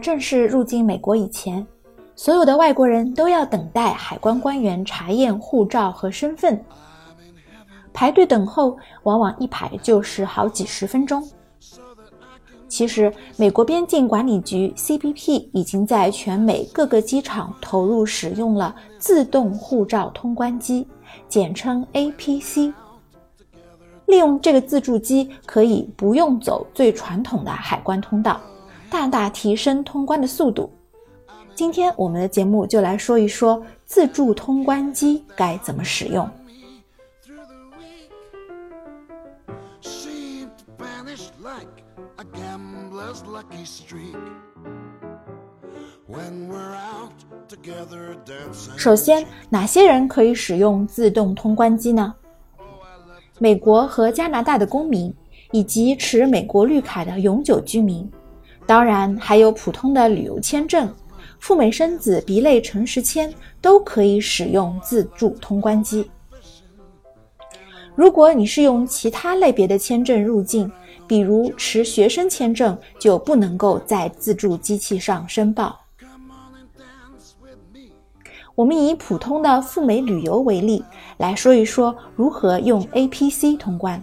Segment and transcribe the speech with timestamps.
[0.00, 1.66] 正式入境美国以前，
[2.16, 6.62] 所有的外国人都要等待海关官员查验护照和身份，
[7.92, 11.26] 排队等候，往往一排就是好几十分钟。
[12.66, 20.86] 其实，美国边境管理局 （CBP） 已经在全美各个机场投入使用了自动护照通关机，
[21.28, 22.72] 简称 APC。
[24.06, 28.40] 利用这个自助机，可以不用走最传统的海关通道，
[28.90, 30.70] 大大提升通关的速度。
[31.54, 36.28] 今天我们的节目就来说一说自助通关机该怎么使用。
[48.76, 52.14] 首先，哪些人可以使用自动通关机呢？
[53.38, 55.12] 美国和加拿大的公民，
[55.50, 58.08] 以及持美国绿卡的永久居民，
[58.66, 60.92] 当然还有普通的旅游签证、
[61.38, 66.10] 赴美生子 B 类城市签都可以使用自助通关机。
[67.96, 70.70] 如果你是用其他类别的签证入境，
[71.06, 75.78] 比如持学生签证，就不能够在自助机器上申报。
[78.54, 80.84] 我们以普通的赴美旅游为例，
[81.16, 84.02] 来说一说如何用 APC 通关。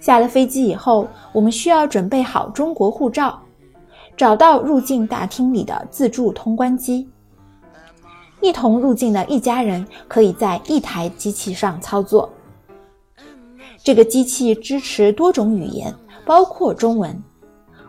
[0.00, 3.40] 下了飞机以后，我们需要准备好中国护照，
[4.16, 7.08] 找到入境大厅里的自助通关机。
[8.40, 12.30] 一同入境的一家人可以在一台机器上操作。
[13.82, 15.92] 这个机器支持多种语言，
[16.24, 17.20] 包括中文。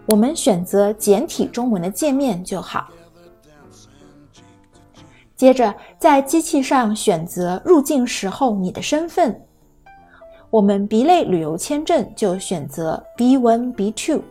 [0.08, 2.88] 我们选择简体中文的界面就好。
[5.36, 9.40] 接着，在机器上选择入境时候你的身份。
[10.52, 14.22] 我们 B 类旅游签证就选择 B1、B2。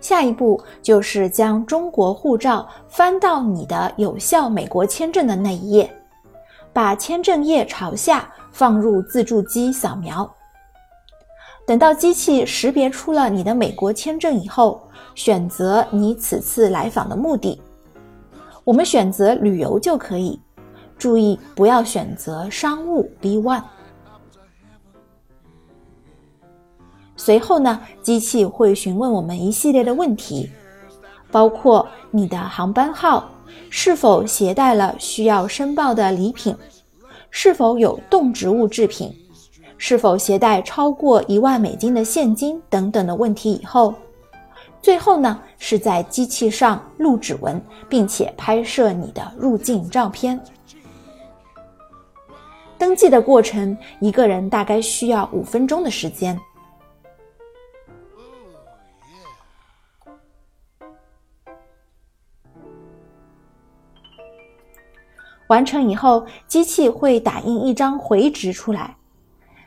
[0.00, 5.90] 下一步就是将中国护照翻到你的有效美国签证的那一页。
[6.74, 10.30] 把签证页朝下放入自助机扫描，
[11.66, 17.58] 等到机器识别出了你的美国签证以后，选择你此次来访的目的。
[18.62, 20.38] 我们选择旅游就可以，
[20.98, 23.62] 注意不要选择商务 B one。
[27.16, 30.50] 随后呢，机器会询问我们一系列的问题，
[31.30, 33.30] 包括你的航班号。
[33.70, 36.54] 是否携带了需要申报的礼品？
[37.30, 39.12] 是否有动植物制品？
[39.78, 43.54] 是否携带超过一万美金的现金等等的问题？
[43.54, 43.94] 以后，
[44.80, 50.40] 最后呢是在机器上录指纹，并且拍摄你的入境照片。
[52.78, 56.38] 登记的过程，一个人大概需要五分钟的时间。
[65.48, 68.96] 完成以后，机器会打印一张回执出来。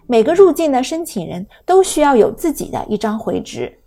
[0.05, 3.79] 每个入境的申请人都需要有自己的一张回执。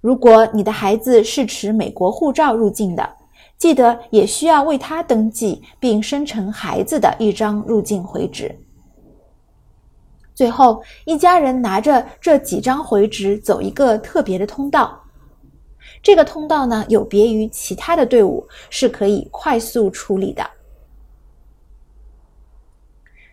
[0.00, 3.16] 如果你的孩子是持美国护照入境的，
[3.62, 8.52] 记得也需要为他登记并生成孩子的一张入境回执。
[10.34, 15.00] 最后，一家人拿着这几张回执走一个特别的通道。
[16.02, 20.44] 这个通道呢，有别于其他的队伍，是可以快速处理的。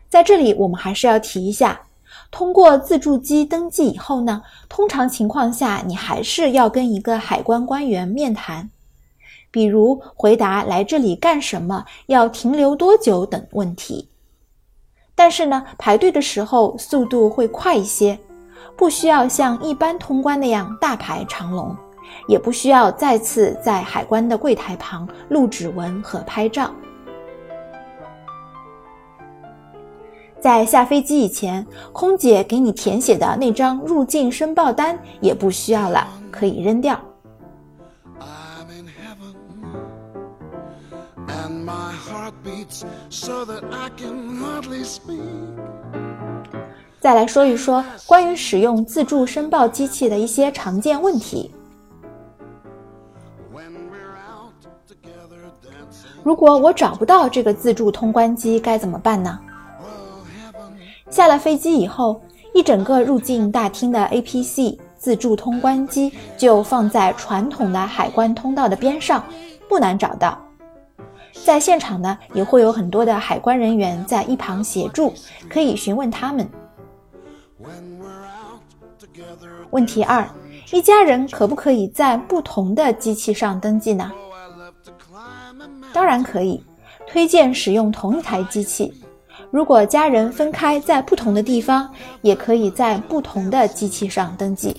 [0.09, 1.81] 在这里，我们还是要提一下，
[2.29, 8.69] 通过自助机登记以后呢，通常情况下，你还是要跟一个海关官员面谈，
[9.51, 14.09] 比如回答来这里干什么、要停留多久等问题。
[15.15, 18.19] 但是呢，排队的时候速度会快一些，
[18.77, 21.75] 不需要像一般通关那样大排长龙。
[22.27, 26.71] 也不需要再次在海关的柜台旁录指纹和拍照。
[30.39, 36.99] 在下飞机以前，空姐给你填写的那张入境申报单也不需要了，可以扔掉。
[46.99, 51.51] 再来说一说关于使用自助申报机器的一些常见问题。
[56.23, 59.39] 如果我找不到这个自助通关机该怎么办呢？
[61.09, 62.21] 下了飞机以后，
[62.53, 69.23] 一整个入境大厅的 APC 自助通关机就放在传统的海关通道的边上，
[69.67, 70.37] 不难找到。
[71.45, 75.13] 在现场呢，也会有很多的海关人员在一旁协助，
[75.49, 76.49] 可以询问他们。
[79.71, 80.27] 问题二：
[80.71, 84.11] 一家人可不可以在不同的机器上登记呢？
[85.91, 86.63] 当然可以，
[87.07, 88.93] 推荐使用同一台机器。
[89.51, 94.77] 如果家人分开在不同的地方，也可以在不同的机器上登记。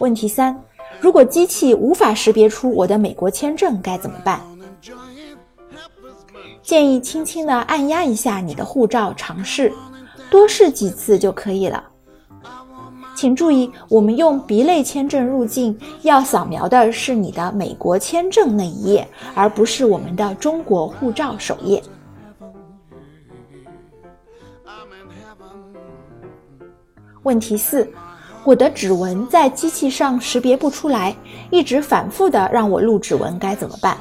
[0.00, 0.60] 问题三：
[1.00, 4.40] 如果机器无法识别出我的美国签证，该怎么办？
[6.62, 9.72] 建议轻轻地按压一下你的护照，尝试
[10.30, 11.82] 多试几次就可以了。
[13.16, 21.82] 请注意，我们用 B 类签证入境要扫描的是你的美国签证那一页，而不是我们的中国护照首页。
[27.24, 27.90] 问题四：
[28.48, 31.14] 我的指纹在机器上识别不出来，
[31.50, 33.98] 一直反复的让我录指纹，该怎么办？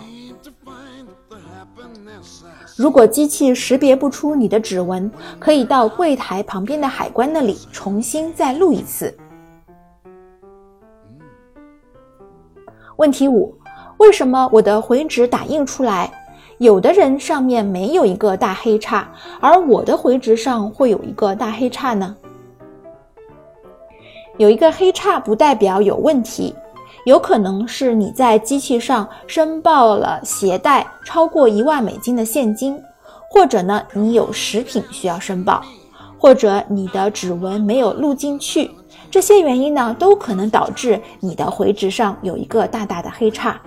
[2.78, 9.14] 如果机器识别不出你的指纹，可以到柜台旁边的海关那里重新再录一次。
[12.96, 13.54] 问题五：
[13.98, 16.10] 为什么我的回执打印出来，
[16.58, 19.12] 有的人上面没有一个大黑叉，
[19.42, 22.16] 而我的回执上会有一个大黑叉呢？
[24.38, 26.56] 有一个黑叉不代表有问题。
[27.06, 32.78] 有可能是你在机器上申报了携带超过一万美金的现金，
[33.30, 35.64] 或者呢你有食品需要申报，
[36.20, 38.70] 或者你的指纹没有录进去，
[39.10, 43.58] 这些原因呢都可能导致你的回执上有一个大大的黑叉。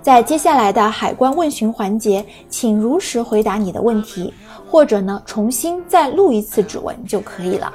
[0.00, 4.32] 在接下来的海关问询环节，请如实回答你的问题，
[4.70, 7.70] 或者呢重新再录一次指纹就可以了。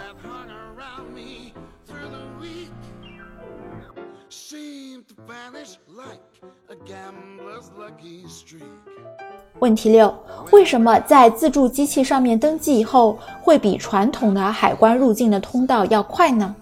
[9.59, 10.13] 问题六：
[10.51, 16.55] 为什么在自助机器上面登记以后，会比传统的海关入境的通道要快呢？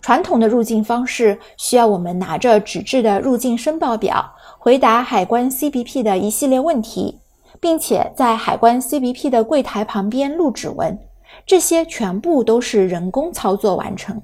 [0.00, 7.20] 传统的入境方式需要我们拿着纸质的入境申报表，回答海关 CBP 的一系列问题，
[7.60, 10.98] 并且在海关 CBP 的柜台旁边录指纹，
[11.44, 14.22] 这些全部都是人工操作完成。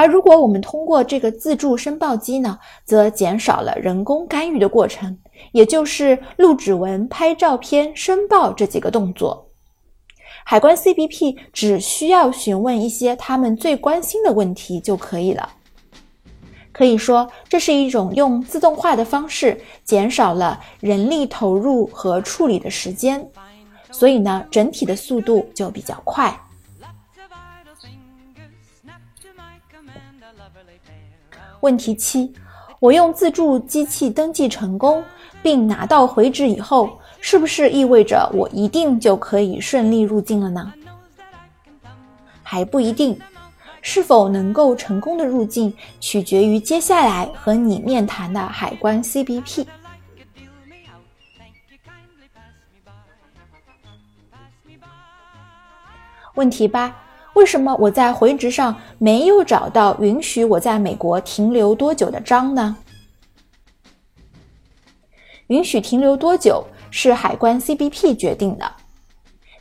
[0.00, 5.18] 而如果我们通过这个自助申报机呢，则减少了人工干预的过程，
[5.52, 9.50] 也就是录指纹、拍照片、申报这几个动作。
[10.42, 15.46] 海关 CBP 只需要询问一些他们最关心的问题就可以了。
[16.72, 23.30] 可以说，这是一种用自动化的方式减少了人力投入和处理的时间，
[23.90, 26.34] 所以呢，整体的速度就比较快。
[31.60, 32.32] 问题七：
[32.78, 35.04] 我用自助机器登记成功，
[35.42, 40.72] 并拿到回执以后，是不是意味着我一定就可以顺利入境了呢？
[42.42, 43.18] 还不一定，
[43.82, 49.66] 是否能够成功的入境，取决于接下来和你面谈的海关 CBP。
[56.34, 57.09] 问题八。
[57.34, 62.76] 为什么我在回执上没有找到允许我在美国停留多久的章呢？
[65.46, 68.70] 允许停留多久是海关 CBP 决定的。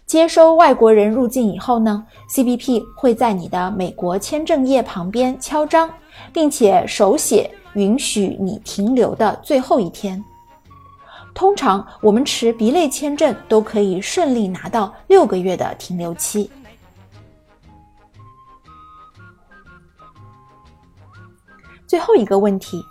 [0.05, 5.89] 接收外国人入境以后呢，CBP 会在你的美国签证页旁边敲章，
[6.33, 10.23] 并且手写允许你停留的最后一天。
[11.35, 16.49] 通常我们持 B 类签证都可以顺利拿到六个月的停留期。
[21.89, 22.85] 最后一个问题，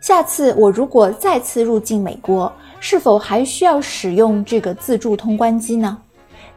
[0.00, 2.50] 下次我如果再次入境美国，
[2.80, 5.98] 是否还需要使用这个自助通关机呢？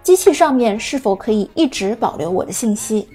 [0.02, 3.10] 机器上面是否可以一直保留我的信息？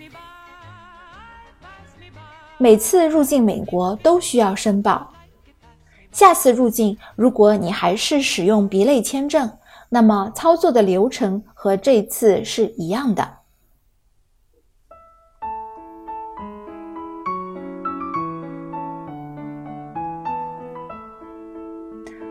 [2.58, 5.10] 每次入境美国都需要申报。
[6.12, 9.50] 下次入境，如果你还是使用 B 类签证，
[9.88, 13.26] 那么操作的流程和这次是一样的。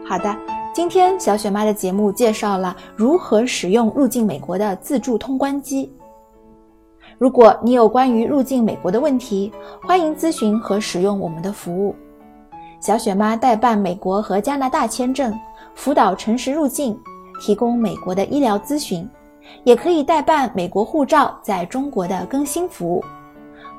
[0.07, 0.37] 好的，
[0.71, 5.91] 今天小雪妈的节目介绍了如何使用入境美国的自助通关机。
[7.17, 11.95] 如果你有关于入境美国的问题，欢迎咨询和使用我们的服务。
[12.79, 15.33] 小雪妈代办美国和加拿大签证，
[15.73, 16.95] 辅导诚实入境，
[17.41, 19.09] 提供美国的医疗咨询，
[19.63, 23.03] 也可以代办美国护照在中国的更新服务。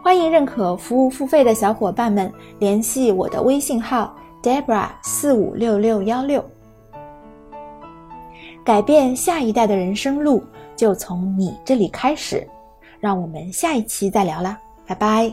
[0.02, 4.12] 欢迎认可服务付费的小伙伴们联系我的微信号。
[4.42, 6.44] Debra 四五六六幺六，
[8.64, 10.42] 改变下一代的人生路
[10.76, 12.46] 就从你这里开始。
[12.98, 15.32] 让我们下一期再聊啦，拜拜。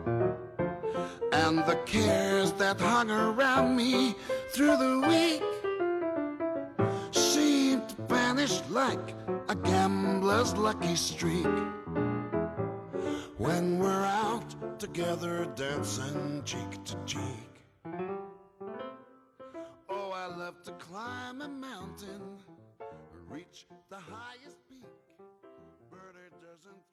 [1.47, 4.13] and the cares that hung around me
[4.53, 5.43] through the week
[7.11, 9.15] seemed to vanish like
[9.49, 11.47] a gambler's lucky streak.
[13.37, 17.53] When we're out together dancing cheek to cheek.
[19.89, 22.21] Oh, I love to climb a mountain,
[23.27, 24.85] reach the highest peak.
[26.27, 26.83] It doesn't